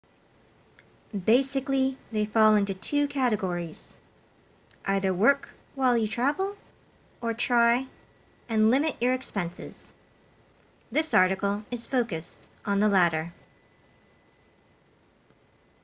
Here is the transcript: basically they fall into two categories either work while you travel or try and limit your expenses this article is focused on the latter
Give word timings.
basically 1.25 1.95
they 2.11 2.25
fall 2.25 2.55
into 2.55 2.73
two 2.73 3.07
categories 3.07 3.97
either 4.83 5.13
work 5.13 5.49
while 5.75 5.95
you 5.95 6.07
travel 6.07 6.57
or 7.21 7.35
try 7.35 7.85
and 8.49 8.71
limit 8.71 8.97
your 8.99 9.13
expenses 9.13 9.93
this 10.91 11.13
article 11.13 11.63
is 11.69 11.85
focused 11.85 12.49
on 12.65 12.79
the 12.79 12.89
latter 12.89 13.31